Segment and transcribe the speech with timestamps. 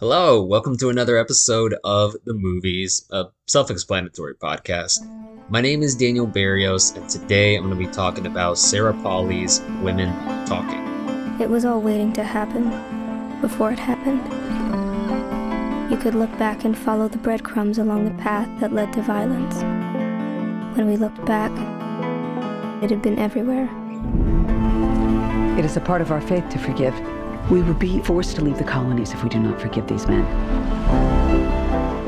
[0.00, 5.00] Hello, welcome to another episode of The Movies, a self explanatory podcast.
[5.50, 9.60] My name is Daniel Berrios, and today I'm going to be talking about Sarah Polley's
[9.82, 10.14] Women
[10.46, 11.40] Talking.
[11.40, 12.70] It was all waiting to happen
[13.40, 14.22] before it happened.
[15.90, 19.56] You could look back and follow the breadcrumbs along the path that led to violence.
[20.76, 21.50] When we looked back,
[22.84, 23.68] it had been everywhere.
[25.58, 26.94] It is a part of our faith to forgive.
[27.50, 30.22] We will be forced to leave the colonies if we do not forgive these men.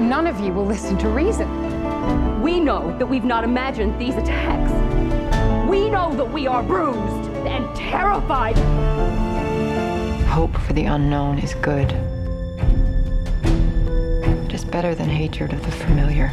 [0.06, 2.42] None of you will listen to reason.
[2.42, 4.70] We know that we've not imagined these attacks.
[5.66, 8.58] We know that we are bruised and terrified.
[10.26, 11.90] Hope for the unknown is good.
[14.44, 16.30] It is better than hatred of the familiar.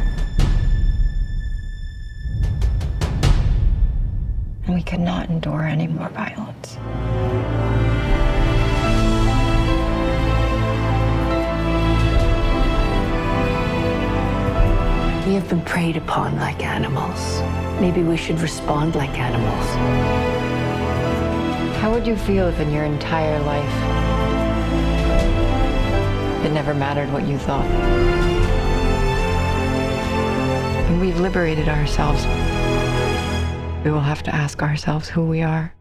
[4.66, 6.76] And we cannot endure any more violence.
[15.28, 17.42] We have been preyed upon like animals.
[17.82, 19.66] Maybe we should respond like animals.
[21.82, 23.74] How would you feel if in your entire life
[26.46, 27.68] it never mattered what you thought?
[30.88, 32.24] When we've liberated ourselves,
[33.84, 35.74] we will have to ask ourselves who we are.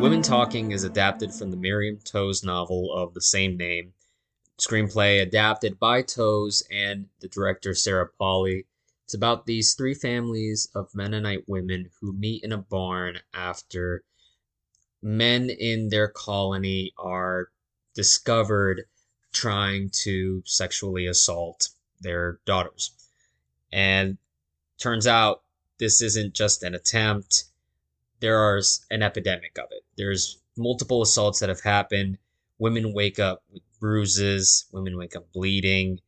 [0.00, 0.26] Women mm.
[0.26, 3.92] Talking is adapted from the Miriam Toews novel of the same name.
[4.58, 8.64] Screenplay adapted by Toews and the director Sarah Polley.
[9.04, 14.02] It's about these three families of Mennonite women who meet in a barn after
[15.02, 17.48] men in their colony are
[17.94, 18.84] discovered
[19.34, 21.68] trying to sexually assault
[22.00, 22.92] their daughters.
[23.70, 24.16] And
[24.78, 25.42] turns out
[25.78, 27.44] this isn't just an attempt
[28.20, 29.82] there's an epidemic of it.
[29.96, 32.18] There's multiple assaults that have happened.
[32.58, 36.00] Women wake up with bruises, women wake up bleeding,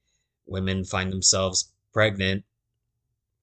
[0.46, 2.44] women find themselves pregnant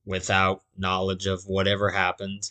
[0.05, 2.49] without knowledge of whatever happened.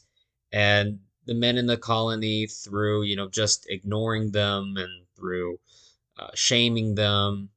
[0.52, 5.58] And the men in the colony, through, you know, just ignoring them and through
[6.18, 7.50] uh, shaming them,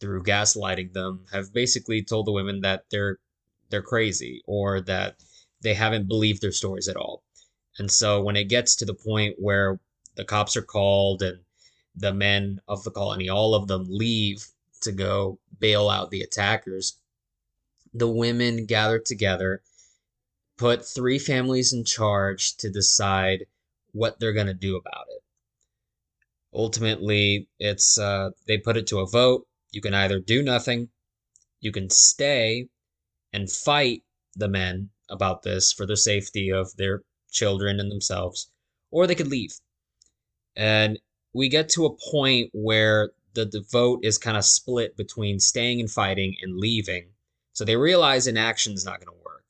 [0.00, 3.18] through gaslighting them, have basically told the women that they're
[3.70, 5.16] they're crazy or that
[5.62, 7.22] they haven't believed their stories at all.
[7.78, 9.80] And so when it gets to the point where
[10.14, 11.40] the cops are called and
[11.94, 14.46] the men of the colony, all of them leave
[14.82, 16.98] to go bail out the attackers,
[17.94, 19.62] the women gather together,
[20.56, 23.46] put three families in charge to decide
[23.92, 25.22] what they're going to do about it.
[26.54, 29.46] Ultimately, it's uh, they put it to a vote.
[29.70, 30.90] You can either do nothing,
[31.60, 32.68] you can stay
[33.32, 34.02] and fight
[34.36, 38.50] the men about this for the safety of their children and themselves,
[38.90, 39.58] or they could leave.
[40.54, 40.98] And
[41.32, 45.80] we get to a point where the, the vote is kind of split between staying
[45.80, 47.08] and fighting and leaving.
[47.54, 49.44] So they realize inaction is not going to work.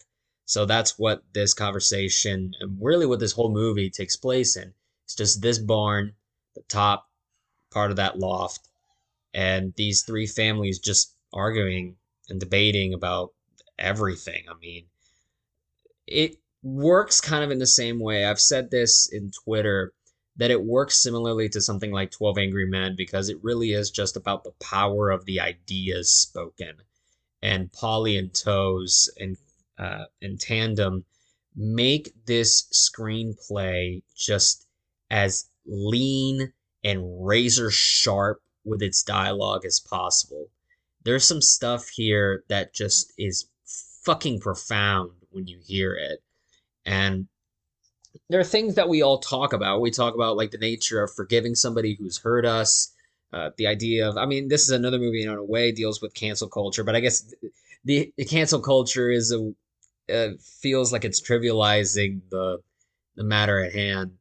[0.45, 4.73] So that's what this conversation and really what this whole movie takes place in.
[5.05, 6.15] It's just this barn,
[6.55, 7.09] the top
[7.73, 8.69] part of that loft,
[9.35, 11.97] and these three families just arguing
[12.29, 13.33] and debating about
[13.79, 14.45] everything.
[14.49, 14.85] I mean,
[16.07, 18.25] it works kind of in the same way.
[18.25, 19.93] I've said this in Twitter
[20.37, 24.17] that it works similarly to something like 12 Angry Men because it really is just
[24.17, 26.77] about the power of the ideas spoken.
[27.43, 29.37] And Polley and Toews and
[29.79, 30.05] uh,
[30.39, 31.05] tandem
[31.55, 34.67] make this screenplay just
[35.11, 36.53] as lean
[36.83, 40.49] and razor sharp with its dialogue as possible.
[41.05, 43.49] There's some stuff here that just is
[44.05, 46.23] fucking profound when you hear it.
[46.85, 47.29] And
[48.29, 49.81] there are things that we all talk about.
[49.81, 52.93] We talk about like the nature of forgiving somebody who's hurt us.
[53.33, 56.13] Uh, the idea of, I mean, this is another movie in a way deals with
[56.13, 57.33] cancel culture, but I guess
[57.85, 59.53] the, the cancel culture is a
[60.13, 62.59] uh, feels like it's trivializing the
[63.17, 64.13] the matter at hand.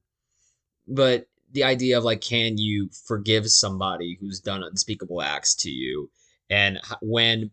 [0.87, 6.09] But the idea of like, can you forgive somebody who's done unspeakable acts to you,
[6.49, 7.51] and when,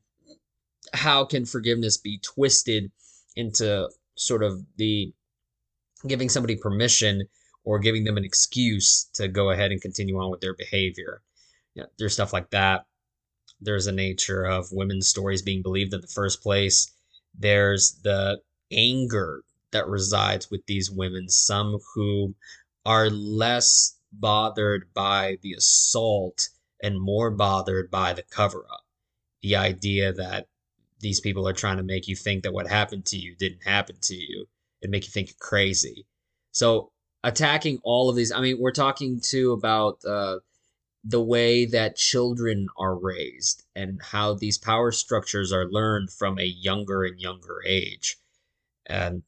[0.92, 2.90] how can forgiveness be twisted
[3.36, 3.88] into
[4.18, 5.12] sort of the
[6.06, 7.22] giving somebody permission
[7.64, 11.22] or giving them an excuse to go ahead and continue on with their behavior.
[11.74, 12.86] You know, there's stuff like that.
[13.60, 16.92] There's a nature of women's stories being believed in the first place.
[17.38, 18.40] There's the
[18.72, 19.42] anger
[19.72, 22.34] that resides with these women, some who
[22.86, 26.48] are less bothered by the assault
[26.82, 28.84] and more bothered by the cover up.
[29.42, 30.46] The idea that
[31.00, 33.96] these people are trying to make you think that what happened to you didn't happen
[34.02, 34.46] to you
[34.82, 36.06] and make you think you're crazy.
[36.52, 36.90] So
[37.22, 40.38] attacking all of these, I mean, we're talking too about uh,
[41.04, 46.44] the way that children are raised and how these power structures are learned from a
[46.44, 48.16] younger and younger age.
[48.86, 49.22] And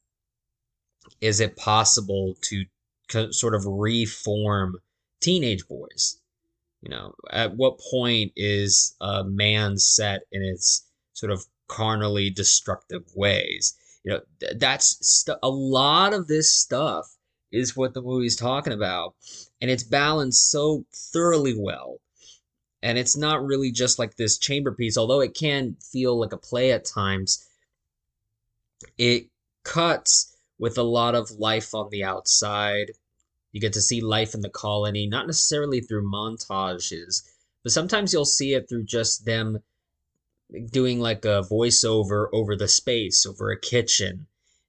[1.20, 2.64] is it possible to
[3.32, 4.76] sort of reform
[5.20, 6.20] teenage boys?
[6.82, 13.04] You know, at what point is a man set in its sort of carnally destructive
[13.14, 13.74] ways?
[14.04, 17.16] You know, th- that's st- a lot of this stuff
[17.52, 19.14] is what the movie's talking about,
[19.60, 22.00] and it's balanced so thoroughly well.
[22.82, 26.38] And it's not really just like this chamber piece, although it can feel like a
[26.38, 27.46] play at times.
[28.96, 29.28] It
[29.64, 32.92] cuts with a lot of life on the outside
[33.52, 37.22] you get to see life in the colony, not necessarily through montages,
[37.62, 39.62] but sometimes you'll see it through just them
[40.70, 44.26] doing like a voiceover over the space, over a kitchen.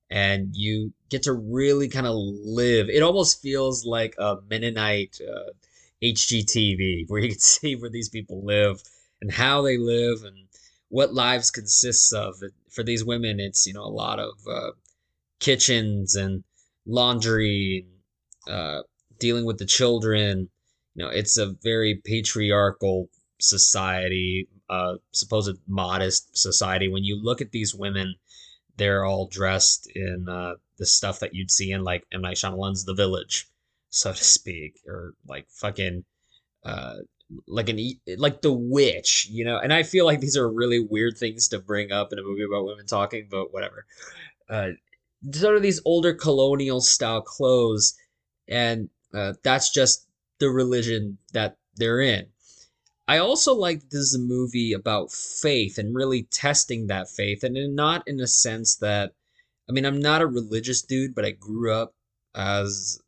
[0.10, 2.90] And you get to really kind of live.
[2.90, 5.52] It almost feels like a Mennonite uh,
[6.04, 8.82] HGTV, where you can see where these people live
[9.22, 10.48] and how they live and
[10.90, 12.36] what lives consists of.
[12.70, 14.72] For these women, it's you know a lot of uh,
[15.40, 16.44] kitchens and
[16.86, 17.86] laundry
[18.48, 18.82] uh,
[19.20, 20.50] dealing with the children.
[20.96, 24.48] You know, it's a very patriarchal society,
[25.12, 26.88] supposed modest society.
[26.88, 28.16] When you look at these women,
[28.78, 32.86] they're all dressed in uh, the stuff that you'd see in like M Night Shyamalan's
[32.86, 33.48] The Village,
[33.90, 36.04] so to speak, or like fucking
[36.64, 36.96] uh,
[37.48, 37.80] like an
[38.18, 39.58] like the witch, you know.
[39.58, 42.44] And I feel like these are really weird things to bring up in a movie
[42.44, 43.86] about women talking, but whatever.
[44.50, 44.70] Uh,
[45.32, 47.96] sort of these older colonial style clothes
[48.48, 50.08] and uh, that's just
[50.40, 52.28] the religion that they're in.
[53.12, 57.44] I also like that this is a movie about faith and really testing that faith,
[57.44, 59.12] and not in a sense that,
[59.70, 61.94] I mean, I'm not a religious dude, but I grew up
[62.34, 63.02] as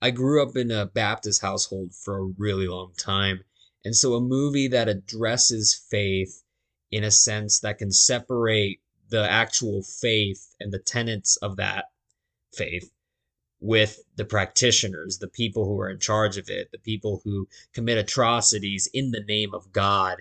[0.00, 3.44] I grew up in a Baptist household for a really long time.
[3.84, 6.42] And so a movie that addresses faith
[6.90, 8.80] in a sense that can separate
[9.10, 11.90] the actual faith and the tenets of that
[12.54, 12.90] faith
[13.60, 17.98] with the practitioners, the people who are in charge of it, the people who commit
[17.98, 20.18] atrocities in the name of God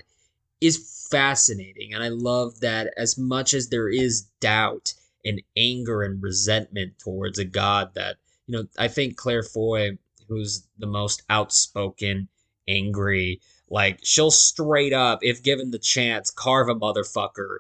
[0.62, 1.94] is fascinating.
[1.94, 4.94] And I love that as much as there is doubt
[5.26, 9.98] and anger and resentment towards a God that, you know, I think Claire Foy,
[10.28, 12.30] who's the most outspoken,
[12.68, 17.58] angry, like she'll straight up, if given the chance, carve a motherfucker.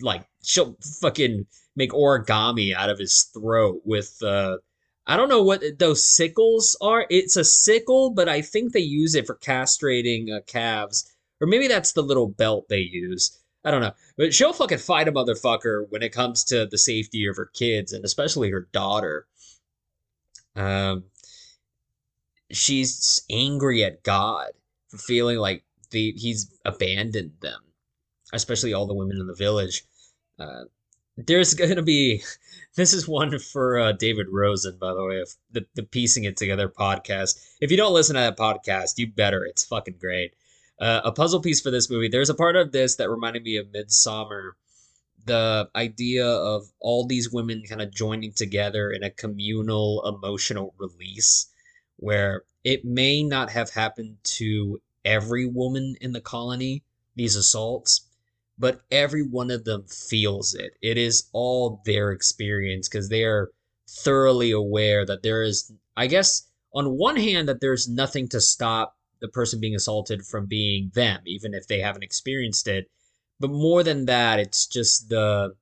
[0.00, 1.46] Like she'll fucking
[1.76, 4.56] make origami out of his throat with uh
[5.08, 7.06] I don't know what those sickles are.
[7.08, 11.10] It's a sickle, but I think they use it for castrating uh, calves.
[11.40, 13.38] Or maybe that's the little belt they use.
[13.64, 13.92] I don't know.
[14.18, 17.92] But she'll fucking fight a motherfucker when it comes to the safety of her kids
[17.92, 19.26] and especially her daughter.
[20.54, 21.04] Um,
[22.50, 24.50] she's angry at God
[24.88, 27.60] for feeling like the, he's abandoned them,
[28.34, 29.84] especially all the women in the village.
[30.38, 30.64] Uh,
[31.26, 32.22] there's going to be
[32.76, 36.36] this is one for uh, David Rosen, by the way, of the, the Piecing It
[36.36, 37.56] Together podcast.
[37.60, 39.44] If you don't listen to that podcast, you better.
[39.44, 40.34] It's fucking great.
[40.80, 42.08] Uh, a puzzle piece for this movie.
[42.08, 44.52] There's a part of this that reminded me of Midsommar.
[45.24, 51.48] The idea of all these women kind of joining together in a communal emotional release
[51.96, 56.84] where it may not have happened to every woman in the colony,
[57.16, 58.07] these assaults,
[58.58, 60.72] but every one of them feels it.
[60.82, 63.50] It is all their experience because they are
[63.88, 66.42] thoroughly aware that there is, I guess,
[66.74, 71.20] on one hand, that there's nothing to stop the person being assaulted from being them,
[71.26, 72.90] even if they haven't experienced it.
[73.40, 75.54] But more than that, it's just the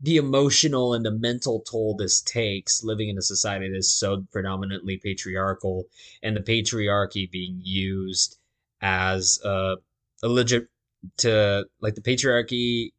[0.00, 4.26] the emotional and the mental toll this takes living in a society that is so
[4.32, 5.86] predominantly patriarchal
[6.22, 8.36] and the patriarchy being used
[8.82, 9.76] as a,
[10.22, 10.68] a legit
[11.18, 12.92] to like the patriarchy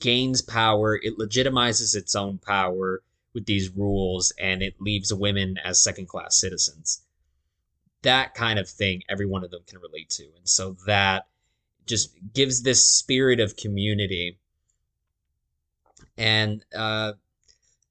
[0.00, 3.02] gains power, it legitimizes its own power
[3.34, 7.02] with these rules, and it leaves women as second class citizens.
[8.02, 10.24] That kind of thing, every one of them can relate to.
[10.24, 11.26] And so that
[11.86, 14.38] just gives this spirit of community.
[16.16, 17.12] And uh,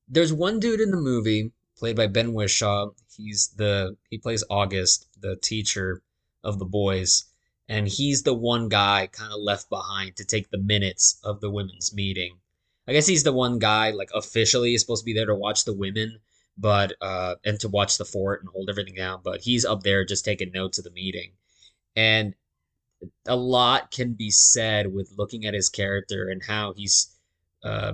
[0.08, 2.90] there's one dude in the movie played by Ben Whishaw.
[3.16, 6.02] He's the he plays August, the teacher
[6.44, 7.29] of the boys
[7.70, 11.52] and he's the one guy kind of left behind to take the minutes of the
[11.52, 12.40] women's meeting.
[12.88, 15.64] I guess he's the one guy like officially is supposed to be there to watch
[15.64, 16.20] the women,
[16.58, 20.04] but uh and to watch the fort and hold everything down, but he's up there
[20.04, 21.34] just taking notes of the meeting.
[21.96, 22.34] And
[23.28, 27.16] a lot can be said with looking at his character and how he's
[27.64, 27.94] uh,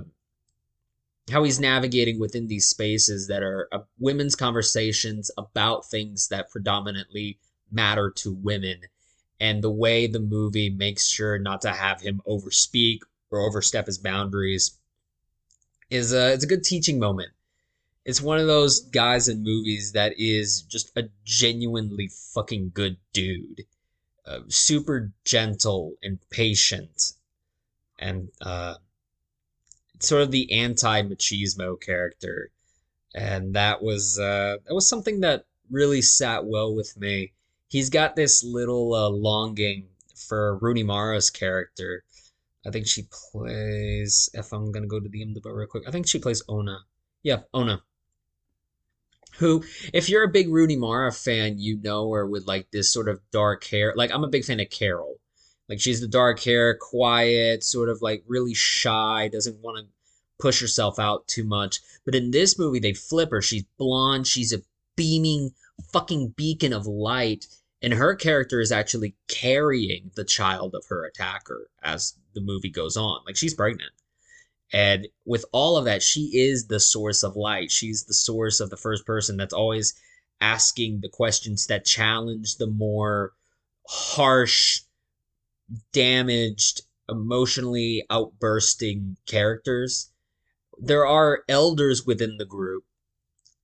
[1.30, 7.38] how he's navigating within these spaces that are uh, women's conversations about things that predominantly
[7.70, 8.80] matter to women
[9.40, 13.00] and the way the movie makes sure not to have him overspeak
[13.30, 14.78] or overstep his boundaries
[15.90, 17.30] is a it's a good teaching moment.
[18.04, 23.64] It's one of those guys in movies that is just a genuinely fucking good dude,
[24.24, 27.14] uh, super gentle and patient,
[27.98, 28.76] and uh,
[29.98, 32.50] sort of the anti machismo character,
[33.14, 37.32] and that was uh, that was something that really sat well with me
[37.68, 42.04] he's got this little uh, longing for Rooney Mara's character.
[42.66, 44.28] I think she plays.
[44.34, 46.78] If I'm gonna go to the IMDb real quick, I think she plays Ona.
[47.22, 47.82] Yeah, Ona.
[49.38, 53.08] Who, if you're a big Rooney Mara fan, you know her with like this sort
[53.08, 53.92] of dark hair.
[53.94, 55.16] Like I'm a big fan of Carol.
[55.68, 59.92] Like she's the dark hair, quiet, sort of like really shy, doesn't want to
[60.38, 61.80] push herself out too much.
[62.04, 63.42] But in this movie, they flip her.
[63.42, 64.26] She's blonde.
[64.26, 64.62] She's a
[64.96, 65.52] beaming
[65.92, 67.46] fucking beacon of light
[67.82, 72.96] and her character is actually carrying the child of her attacker as the movie goes
[72.96, 73.20] on.
[73.26, 73.92] Like she's pregnant.
[74.72, 77.70] And with all of that she is the source of light.
[77.70, 79.94] She's the source of the first person that's always
[80.40, 83.32] asking the questions that challenge the more
[83.88, 84.80] harsh
[85.92, 90.10] damaged emotionally outbursting characters.
[90.78, 92.84] There are elders within the group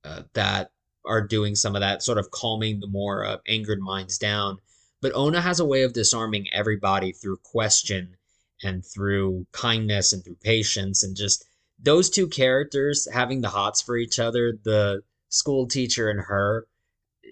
[0.04, 0.70] uh, that
[1.04, 4.58] are doing some of that, sort of calming the more uh, angered minds down.
[5.00, 8.16] But Ona has a way of disarming everybody through question
[8.62, 11.44] and through kindness and through patience and just
[11.78, 16.66] those two characters having the hots for each other, the school teacher and her,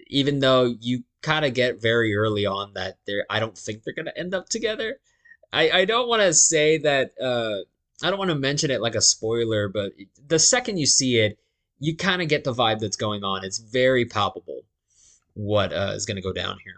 [0.07, 3.93] even though you kind of get very early on that they're I don't think they're
[3.93, 4.97] gonna end up together.
[5.53, 7.57] I, I don't want to say that uh,
[8.03, 9.91] I don't want to mention it like a spoiler, but
[10.27, 11.37] the second you see it,
[11.81, 13.43] you kind of get the vibe that's going on.
[13.43, 14.61] It's very palpable
[15.33, 16.75] what uh, is going to go down here.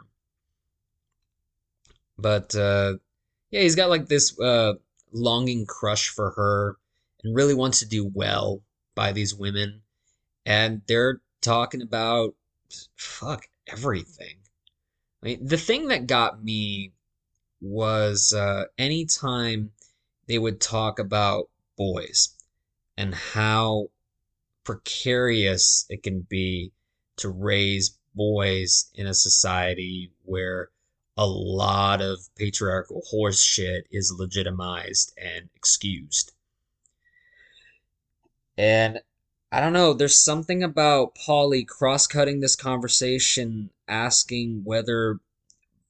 [2.17, 2.93] But uh,
[3.51, 4.75] yeah, he's got like this uh,
[5.11, 6.77] longing crush for her
[7.21, 8.61] and really wants to do well
[8.95, 9.81] by these women.
[10.45, 12.33] And they're talking about
[12.95, 14.37] fuck everything.
[15.21, 16.93] I mean, the thing that got me
[17.59, 19.71] was uh, anytime
[20.27, 22.29] they would talk about boys
[22.95, 23.89] and how
[24.63, 26.71] precarious it can be
[27.17, 30.69] to raise boys in a society where
[31.17, 36.31] a lot of patriarchal horse shit is legitimized and excused.
[38.57, 38.99] And
[39.51, 45.19] I don't know, there's something about Polley cross cutting this conversation, asking whether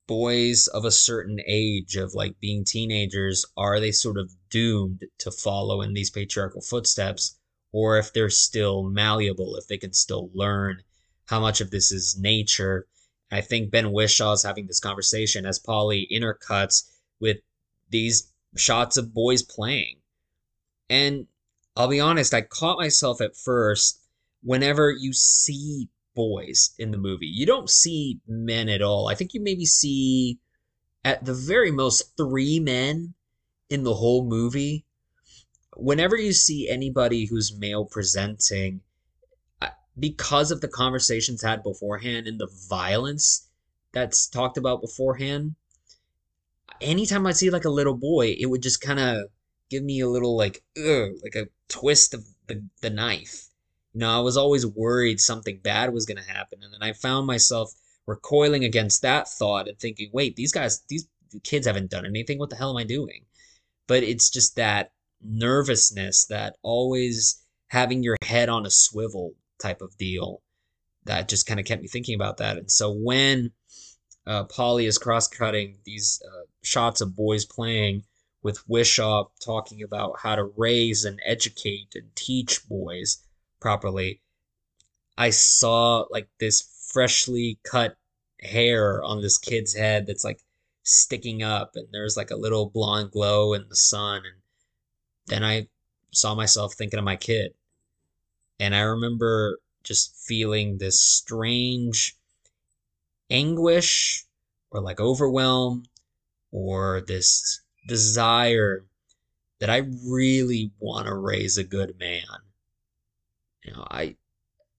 [0.07, 5.31] boys of a certain age, of like being teenagers, are they sort of doomed to
[5.31, 7.37] follow in these patriarchal footsteps?
[7.73, 10.83] Or if they're still malleable, if they can still learn
[11.25, 12.87] how much of this is nature.
[13.31, 16.89] I think Ben Whishaw is having this conversation as Polley intercuts
[17.19, 17.37] with
[17.89, 19.97] these shots of boys playing.
[20.89, 21.27] And
[21.75, 23.99] I'll be honest, I caught myself at first
[24.43, 27.25] whenever you see boys in the movie.
[27.25, 29.07] You don't see men at all.
[29.07, 30.39] I think you maybe see
[31.03, 33.15] at the very most three men
[33.69, 34.85] in the whole movie
[35.75, 38.81] whenever you see anybody who's male presenting,
[39.61, 43.49] uh, because of the conversations had beforehand and the violence
[43.91, 45.55] that's talked about beforehand,
[46.81, 49.27] anytime I see like a little boy, it would just kind of
[49.69, 53.47] give me a little like, ugh, like a twist of the, the knife.
[53.93, 56.59] You know, I was always worried something bad was going to happen.
[56.63, 57.71] And then I found myself
[58.07, 61.07] recoiling against that thought and thinking, wait, these guys, these
[61.43, 62.39] kids haven't done anything.
[62.39, 63.25] What the hell am I doing?
[63.87, 64.91] But it's just that
[65.23, 70.41] nervousness, that always having your head on a swivel type of deal
[71.05, 72.57] that just kind of kept me thinking about that.
[72.57, 73.51] And so when
[74.25, 78.03] uh, Polley is cross cutting these uh, shots of boys playing
[78.41, 83.23] with Whishaw talking about how to raise and educate and teach boys
[83.59, 84.21] properly,
[85.17, 87.95] I saw like this freshly cut
[88.41, 90.39] hair on this kid's head that's like
[90.83, 94.42] sticking up and there's like a little blonde glow in the sun and
[95.27, 95.67] then I
[96.11, 97.53] saw myself thinking of my kid.
[98.59, 102.15] And I remember just feeling this strange
[103.29, 104.25] anguish
[104.71, 105.85] or like overwhelm
[106.51, 108.85] or this desire
[109.59, 112.23] that I really want to raise a good man.
[113.63, 114.15] You know, I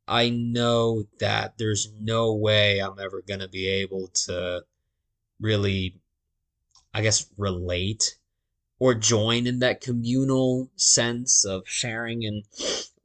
[0.06, 4.64] I know that there's no way I'm ever going to be able to
[5.40, 5.96] really
[6.94, 8.16] I guess, relate
[8.84, 12.42] or join in that communal sense of sharing in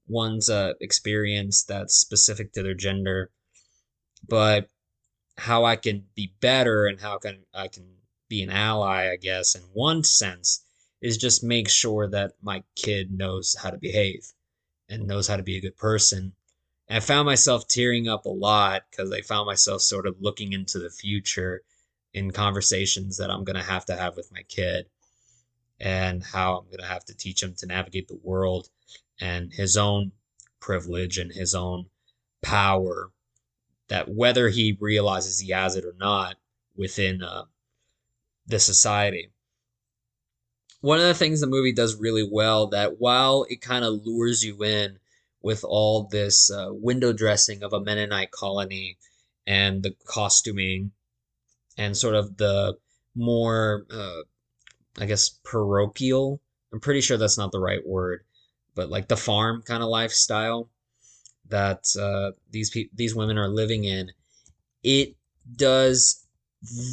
[0.09, 3.31] one's uh, experience that's specific to their gender.
[4.27, 4.67] But
[5.37, 7.85] how I can be better and how can I can
[8.27, 10.65] be an ally, I guess, in one sense,
[10.99, 14.33] is just make sure that my kid knows how to behave
[14.89, 16.33] and knows how to be a good person.
[16.89, 20.51] And I found myself tearing up a lot because I found myself sort of looking
[20.51, 21.61] into the future
[22.13, 24.89] in conversations that I'm going to have to have with my kid
[25.79, 28.69] and how I'm going to have to teach him to navigate the world
[29.19, 30.11] and his own
[30.59, 31.85] privilege and his own
[32.41, 33.11] power
[33.87, 36.35] that whether he realizes he has it or not
[36.75, 37.43] within uh,
[38.47, 39.31] the society.
[40.81, 44.43] One of the things the movie does really well that while it kind of lures
[44.43, 44.99] you in
[45.41, 48.97] with all this uh, window dressing of a Mennonite colony
[49.45, 50.91] and the costuming
[51.77, 52.77] and sort of the
[53.15, 54.21] more, uh,
[54.99, 56.41] I guess, parochial.
[56.73, 58.23] I'm pretty sure that's not the right word,
[58.75, 60.69] but like the farm kind of lifestyle
[61.47, 64.11] that uh, these pe- these women are living in.
[64.83, 65.15] It
[65.55, 66.25] does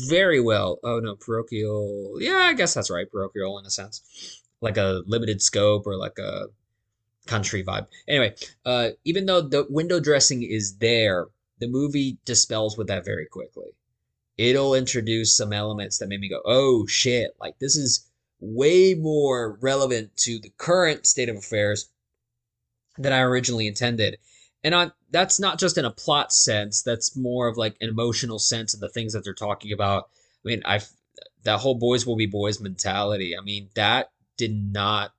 [0.08, 0.78] very well.
[0.82, 2.16] Oh no, parochial.
[2.20, 3.10] Yeah, I guess that's right.
[3.10, 6.46] Parochial in a sense, like a limited scope or like a
[7.26, 7.86] country vibe.
[8.08, 8.34] Anyway,
[8.64, 11.26] uh, even though the window dressing is there,
[11.58, 13.66] the movie dispels with that very quickly.
[14.38, 18.06] It'll introduce some elements that made me go, "Oh shit!" Like this is
[18.40, 21.90] way more relevant to the current state of affairs
[22.98, 24.18] than I originally intended.
[24.62, 28.38] And on that's not just in a plot sense, that's more of like an emotional
[28.38, 30.10] sense of the things that they're talking about.
[30.44, 30.80] I mean, I
[31.44, 33.36] that whole boys will be boys mentality.
[33.36, 35.12] I mean, that did not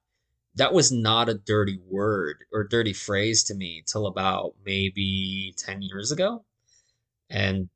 [0.56, 5.84] that was not a dirty word or dirty phrase to me till about maybe 10
[5.84, 6.44] years ago.
[7.30, 7.70] And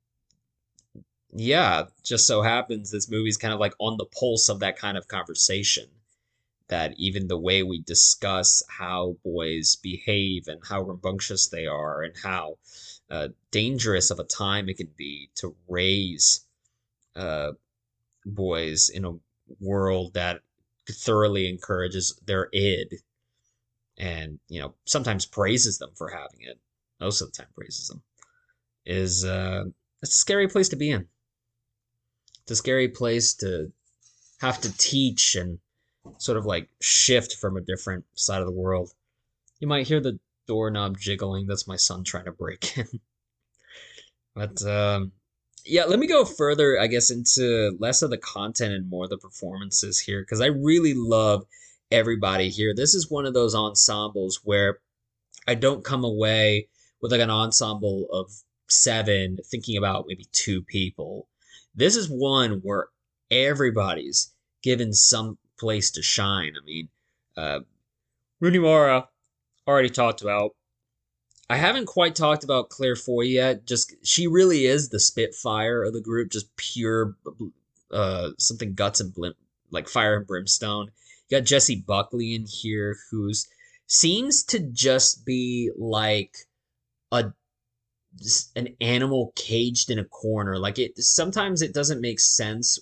[1.34, 4.98] yeah, just so happens this movie's kind of like on the pulse of that kind
[4.98, 5.88] of conversation.
[6.68, 12.14] That even the way we discuss how boys behave and how rambunctious they are and
[12.24, 12.60] how
[13.10, 16.46] uh, dangerous of a time it can be to raise
[17.14, 17.52] uh,
[18.26, 19.18] boys in a
[19.60, 20.42] world that
[20.90, 23.00] thoroughly encourages their id
[23.98, 26.60] and you know sometimes praises them for having it
[27.00, 28.02] most of the time praises them
[28.86, 29.64] is uh
[30.02, 31.08] it's a scary place to be in
[32.44, 33.72] it's a scary place to
[34.40, 35.60] have to teach and
[36.18, 38.92] sort of like shift from a different side of the world.
[39.60, 41.48] You might hear the doorknob jiggling.
[41.48, 42.88] That's my son trying to break in.
[44.36, 45.12] but um,
[45.66, 49.18] yeah, let me go further, I guess, into less of the content and more the
[49.18, 51.46] performances here because I really love
[51.92, 52.74] everybody here.
[52.76, 54.80] This is one of those ensembles where
[55.48, 56.68] I don't come away
[57.02, 58.32] with like an ensemble of
[58.70, 61.28] seven thinking about maybe two people
[61.76, 62.88] this is one where
[63.30, 66.54] everybody's given some place to shine.
[66.62, 66.90] I mean,
[67.38, 67.60] uh,
[68.40, 69.08] Rooney Mara
[69.68, 70.52] already talked about.
[71.50, 73.66] I haven't quite talked about Claire Foy yet.
[73.66, 77.16] Just she really is the spitfire of the group, just pure
[77.92, 79.34] uh, something guts and blim-
[79.70, 80.92] like fire and brimstone.
[81.30, 83.48] You got Jessie Buckley in here, who's
[83.88, 86.38] seems to just be like
[87.12, 87.34] a
[88.56, 90.58] an animal caged in a corner.
[90.58, 92.80] Like it sometimes it doesn't make sense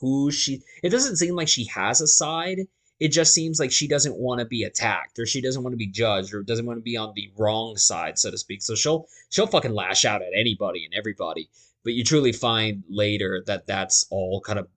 [0.00, 2.60] who she it doesn't seem like she has a side.
[3.00, 5.78] It just seems like she doesn't want to be attacked or she doesn't want to
[5.78, 8.62] be judged or doesn't want to be on the wrong side, so to speak.
[8.62, 11.48] So she'll she'll fucking lash out at anybody and everybody.
[11.84, 14.68] But you truly find later that that's all kind of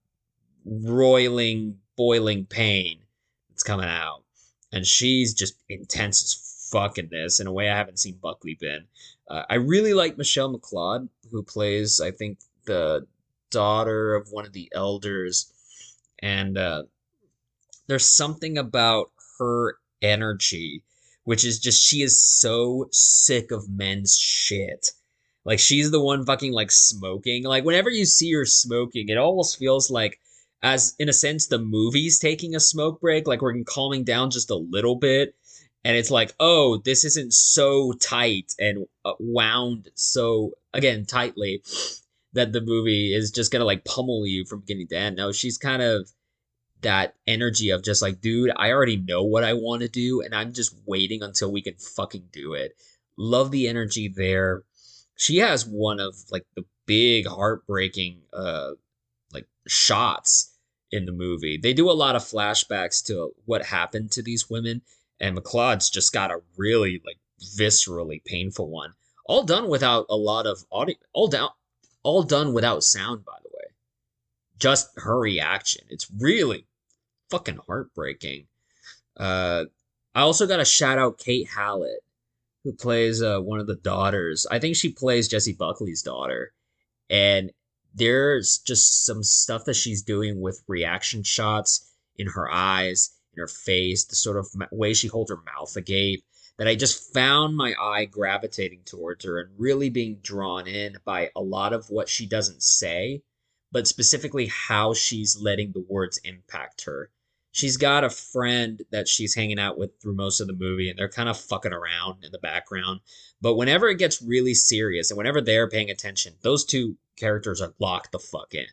[0.65, 2.99] roiling, boiling pain
[3.49, 4.23] that's coming out.
[4.71, 8.57] And she's just intense as fuck in this in a way I haven't seen Buckley
[8.59, 8.85] been.
[9.27, 13.07] Uh, I really like Michelle McLeod, who plays, I think, the
[13.49, 15.51] daughter of one of the elders.
[16.19, 16.83] And uh,
[17.87, 20.83] there's something about her energy,
[21.23, 24.91] which is just, she is so sick of men's shit.
[25.43, 27.43] Like, she's the one fucking, like, smoking.
[27.43, 30.19] Like, whenever you see her smoking, it almost feels like,
[30.63, 33.27] as in a sense, the movie's taking a smoke break.
[33.27, 35.35] Like, we're calming down just a little bit
[35.85, 41.61] and it's like oh this isn't so tight and uh, wound so again tightly
[42.33, 45.15] that the movie is just gonna like pummel you from beginning to end.
[45.15, 46.09] No she's kind of
[46.81, 50.35] that energy of just like dude i already know what i want to do and
[50.35, 52.73] i'm just waiting until we can fucking do it.
[53.17, 54.63] Love the energy there.
[55.15, 58.71] She has one of like the big heartbreaking uh
[59.31, 60.51] like shots
[60.91, 61.57] in the movie.
[61.61, 64.81] They do a lot of flashbacks to what happened to these women
[65.19, 67.19] and McLeod's just got a really like
[67.57, 68.93] viscerally painful one.
[69.25, 70.95] All done without a lot of audio.
[71.13, 71.49] All down.
[72.03, 73.73] All done without sound, by the way.
[74.59, 75.85] just her reaction.
[75.89, 76.67] It's really
[77.29, 78.47] fucking heartbreaking.
[79.17, 79.65] Uh,
[80.13, 82.01] I also got to shout out Kate Hallett,
[82.63, 84.45] who plays uh, one of the daughters.
[84.49, 86.53] I think she plays Jessie Buckley's daughter.
[87.09, 87.51] And
[87.93, 93.47] there's just some stuff that she's doing with reaction shots in her eyes, in her
[93.47, 96.23] face, the sort of way she holds her mouth agape
[96.57, 101.31] that I just found my eye gravitating towards her and really being drawn in by
[101.35, 103.23] a lot of what she doesn't say,
[103.71, 107.11] but specifically how she's letting the words impact her.
[107.51, 110.99] She's got a friend that she's hanging out with through most of the movie, and
[110.99, 113.01] they're kind of fucking around in the background.
[113.41, 117.73] But whenever it gets really serious and whenever they're paying attention, those two characters are
[117.79, 118.67] locked the fuck in.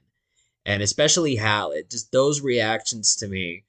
[0.65, 3.65] And especially Hallett, just those reactions to me,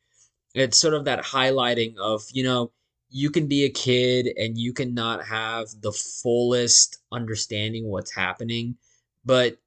[0.54, 2.72] it's sort of that highlighting of, you know,
[3.10, 8.76] you can be a kid and you can not have the fullest understanding what's happening,
[9.24, 9.58] but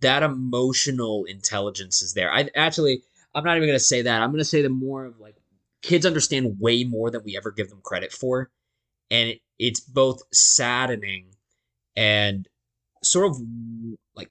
[0.00, 2.32] that emotional intelligence is there.
[2.32, 3.02] I actually,
[3.34, 4.22] I'm not even going to say that.
[4.22, 5.36] I'm going to say the more of like
[5.82, 8.50] kids understand way more than we ever give them credit for.
[9.10, 11.26] And it, it's both saddening
[11.94, 12.48] and
[13.02, 13.40] sort of
[14.14, 14.30] like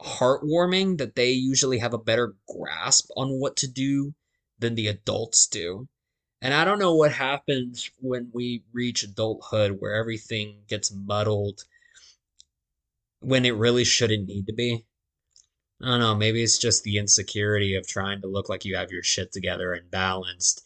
[0.00, 4.14] heartwarming that they usually have a better grasp on what to do
[4.58, 5.88] than the adults do.
[6.40, 11.64] And I don't know what happens when we reach adulthood where everything gets muddled
[13.20, 14.84] when it really shouldn't need to be.
[15.82, 18.90] I don't know, maybe it's just the insecurity of trying to look like you have
[18.90, 20.64] your shit together and balanced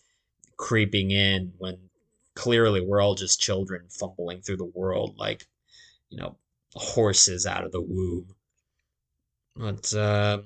[0.56, 1.78] creeping in when
[2.34, 5.46] clearly we're all just children fumbling through the world like,
[6.08, 6.36] you know,
[6.74, 8.34] horses out of the womb.
[9.56, 10.42] But uh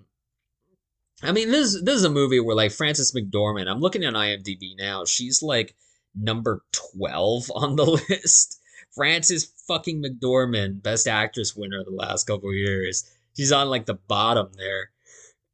[1.26, 3.68] I mean, this this is a movie where like Frances McDormand.
[3.68, 5.04] I'm looking at IMDb now.
[5.04, 5.74] She's like
[6.14, 8.60] number twelve on the list.
[8.94, 13.10] Frances fucking McDormand, best actress winner the last couple years.
[13.36, 14.90] She's on like the bottom there,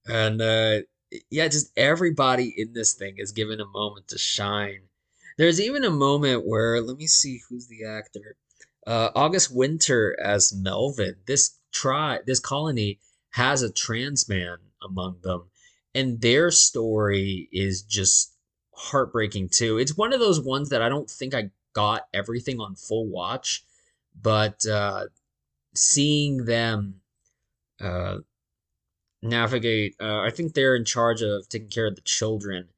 [0.07, 0.83] and uh,
[1.31, 4.83] yeah, just everybody in this thing is given a moment to shine.
[5.39, 8.37] There's even a moment where let me see who's the actor.
[8.87, 11.17] Uh, August Winter as Melvin.
[11.27, 15.49] This try this colony has a trans man among them
[15.95, 18.35] and their story is just
[18.75, 19.79] heartbreaking too.
[19.79, 23.65] It's one of those ones that I don't think I got everything on full watch,
[24.21, 25.07] but uh,
[25.75, 27.01] seeing them
[27.81, 28.19] uh,
[29.23, 32.69] navigate, uh, I think they're in charge of taking care of the children,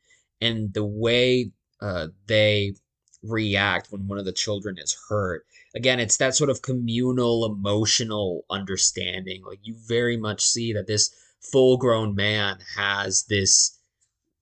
[0.40, 1.50] and the way
[1.80, 2.74] uh, they
[3.22, 5.46] react when one of the children is hurt.
[5.74, 9.42] Again, it's that sort of communal, emotional understanding.
[9.44, 11.14] Like you very much see that this
[11.50, 13.78] full grown man has this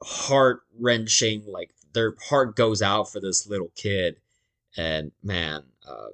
[0.02, 4.16] heart wrenching, like their heart goes out for this little kid.
[4.76, 6.08] And man, uh,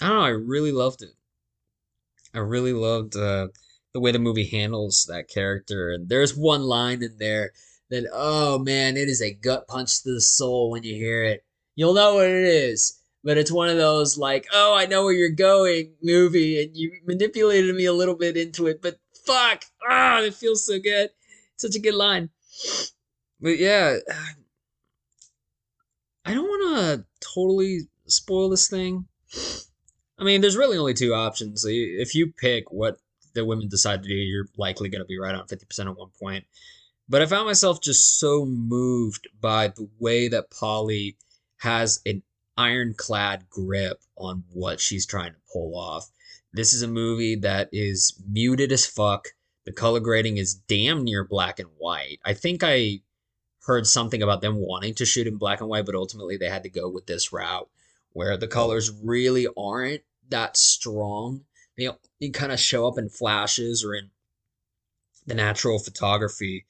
[0.00, 1.14] I don't know, I really loved it.
[2.34, 3.48] I really loved uh,
[3.92, 5.90] the way the movie handles that character.
[5.90, 7.52] And there's one line in there
[7.90, 11.44] that, oh man, it is a gut punch to the soul when you hear it.
[11.76, 15.12] You'll know what it is but it's one of those like, oh, I know where
[15.12, 20.20] you're going movie, and you manipulated me a little bit into it, but fuck, ah,
[20.20, 21.10] it feels so good.
[21.56, 22.30] Such a good line.
[23.40, 23.98] But yeah,
[26.24, 27.04] I don't want to
[27.34, 29.06] totally spoil this thing.
[30.18, 31.64] I mean, there's really only two options.
[31.66, 32.98] If you pick what
[33.34, 36.10] the women decide to do, you're likely going to be right on 50% at one
[36.20, 36.44] point.
[37.08, 41.16] But I found myself just so moved by the way that Polley
[41.58, 42.22] has an
[42.56, 46.08] ironclad grip on what she's trying to pull off.
[46.52, 49.28] This is a movie that is muted as fuck.
[49.64, 52.18] The color grading is damn near black and white.
[52.24, 53.00] I think I
[53.64, 56.64] heard something about them wanting to shoot in black and white, but ultimately they had
[56.64, 57.68] to go with this route
[58.12, 61.44] where the colors really aren't that strong.
[61.78, 61.88] They,
[62.20, 64.10] they kind of show up in flashes or in
[65.26, 66.66] the natural photography,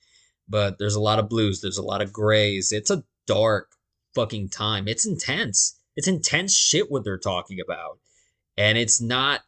[0.49, 2.71] but there's a lot of blues, there's a lot of grays.
[2.71, 3.73] It's a dark
[4.15, 4.87] fucking time.
[4.87, 5.77] It's intense.
[5.97, 7.99] It's intense shit what they're talking about.
[8.57, 9.41] And it's not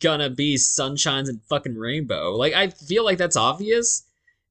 [0.00, 2.34] gonna be sunshines and fucking rainbow.
[2.34, 4.04] Like I feel like that's obvious,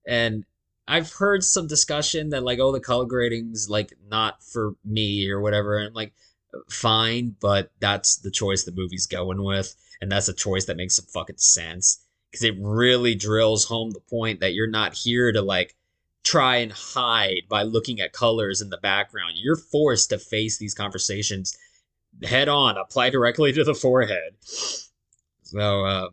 [0.07, 0.45] and
[0.87, 5.41] I've heard some discussion that like, oh, the color grading's like not for me or
[5.41, 5.77] whatever.
[5.77, 6.13] And like,
[6.69, 10.95] fine, but that's the choice the movie's going with, and that's a choice that makes
[10.95, 15.41] some fucking sense because it really drills home the point that you're not here to
[15.41, 15.75] like
[16.23, 19.33] try and hide by looking at colors in the background.
[19.35, 21.57] You're forced to face these conversations
[22.23, 24.35] head on, apply directly to the forehead.
[25.45, 26.09] So uh,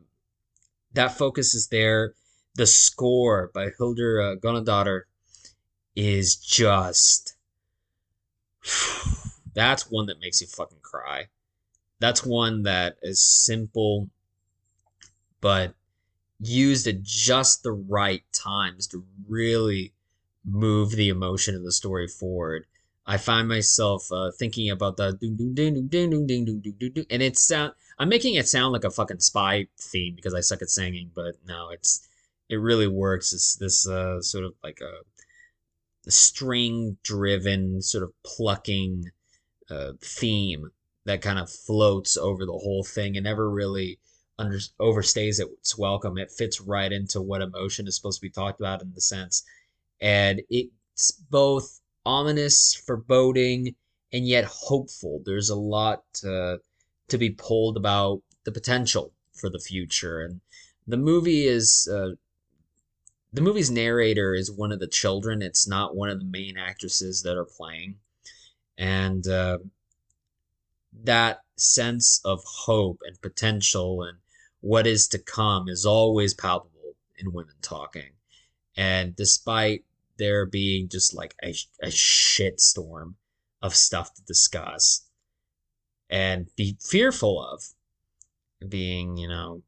[0.92, 2.14] that focus is there.
[2.54, 5.02] The score by Hildur uh, Guðnadóttir
[5.96, 7.36] is just
[9.54, 11.28] that's one that makes you fucking cry.
[11.98, 14.10] That's one that is simple,
[15.40, 15.74] but
[16.40, 19.92] used at just the right times to really
[20.44, 22.66] move the emotion of the story forward.
[23.06, 26.92] I find myself uh, thinking about the ding ding ding ding ding ding ding ding
[26.92, 27.72] ding, and it sound.
[28.02, 31.36] I'm making it sound like a fucking spy theme because I suck at singing, but
[31.46, 32.04] no, it's
[32.48, 33.32] it really works.
[33.32, 39.12] It's this uh, sort of like a, string driven sort of plucking
[39.70, 40.72] uh, theme
[41.04, 44.00] that kind of floats over the whole thing and never really
[44.36, 46.18] under, overstays its welcome.
[46.18, 49.44] It fits right into what emotion is supposed to be talked about in the sense,
[50.00, 53.76] and it's both ominous, foreboding,
[54.12, 55.22] and yet hopeful.
[55.24, 56.56] There's a lot uh,
[57.08, 60.40] to be pulled about the potential for the future, and
[60.86, 62.12] the movie is uh,
[63.32, 65.42] the movie's narrator is one of the children.
[65.42, 67.96] It's not one of the main actresses that are playing,
[68.76, 69.58] and uh,
[71.04, 74.18] that sense of hope and potential and
[74.60, 78.12] what is to come is always palpable in women talking.
[78.76, 79.84] And despite
[80.18, 83.16] there being just like a, a shit storm
[83.60, 85.04] of stuff to discuss
[86.12, 87.64] and be fearful of
[88.68, 89.62] being, you know,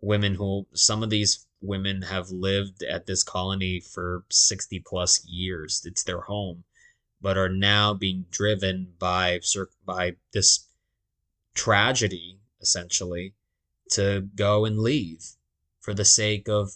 [0.00, 5.82] women who some of these women have lived at this colony for 60 plus years.
[5.84, 6.64] It's their home,
[7.20, 9.40] but are now being driven by
[9.84, 10.66] by this
[11.54, 13.34] tragedy essentially
[13.90, 15.32] to go and leave
[15.78, 16.72] for the sake of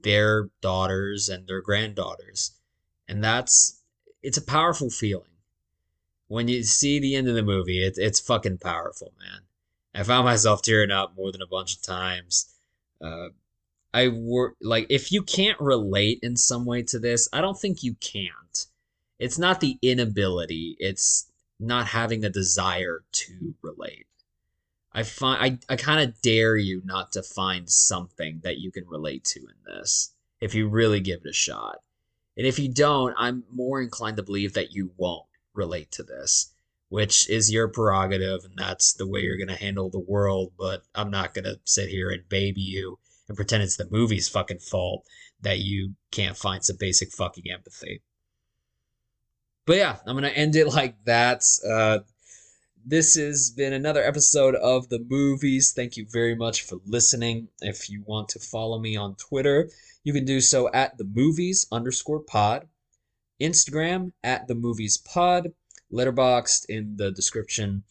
[0.00, 2.52] their daughters and their granddaughters.
[3.08, 3.80] And that's
[4.22, 5.37] it's a powerful feeling.
[6.28, 9.40] When you see the end of the movie, it, it's fucking powerful, man.
[9.94, 12.54] I found myself tearing up more than a bunch of times.
[13.00, 13.28] Uh,
[13.92, 17.82] I were like if you can't relate in some way to this, I don't think
[17.82, 18.66] you can't.
[19.18, 24.06] It's not the inability; it's not having a desire to relate.
[24.92, 28.86] I find I, I kind of dare you not to find something that you can
[28.86, 31.80] relate to in this if you really give it a shot.
[32.36, 35.27] And if you don't, I'm more inclined to believe that you won't
[35.58, 36.54] relate to this,
[36.88, 40.84] which is your prerogative and that's the way you're going to handle the world, but
[40.94, 44.60] I'm not going to sit here and baby you and pretend it's the movie's fucking
[44.60, 45.04] fault
[45.42, 48.02] that you can't find some basic fucking empathy.
[49.66, 51.42] But yeah, I'm going to end it like that.
[51.68, 51.98] Uh,
[52.86, 55.72] this has been another episode of the movies.
[55.76, 57.48] Thank you very much for listening.
[57.60, 59.68] If you want to follow me on Twitter,
[60.04, 62.66] you can do so at the movies underscore pod,
[63.40, 65.52] Instagram at the movies pod,
[65.92, 67.84] Letterboxd in the description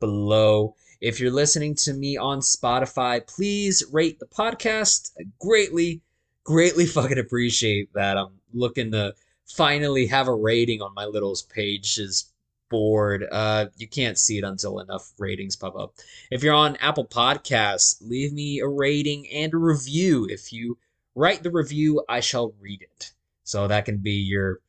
[0.00, 0.74] below.
[1.00, 5.12] If you're listening to me on Spotify, please rate the podcast.
[5.18, 6.00] I greatly,
[6.44, 8.16] greatly fucking appreciate that.
[8.16, 9.14] I'm looking to
[9.46, 12.32] finally have a rating on my little pages
[12.70, 13.26] board.
[13.30, 15.94] Uh, you can't see it until enough ratings pop up.
[16.30, 20.26] If you're on Apple Podcasts, leave me a rating and a review.
[20.30, 20.78] If you
[21.14, 23.12] write the review, I shall read it.
[23.44, 24.60] So that can be your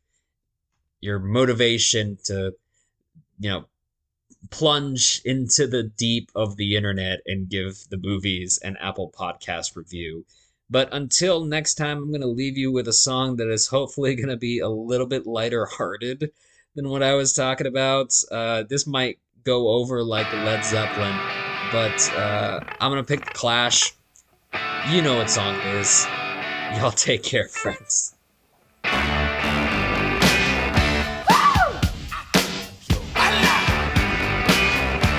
[1.04, 2.54] your motivation to
[3.40, 3.66] you know
[4.50, 10.26] plunge into the deep of the internet and give the movies an Apple Podcast review.
[10.70, 14.16] But until next time, I'm going to leave you with a song that is hopefully
[14.22, 16.32] going to be a little bit lighter hearted
[16.76, 18.14] than what I was talking about.
[18.32, 21.16] Uh, this might go over like Led Zeppelin,
[21.72, 23.94] but uh, I'm gonna pick the Clash.
[24.90, 26.06] You know what song it is.
[26.78, 28.16] Y'all take care, friends.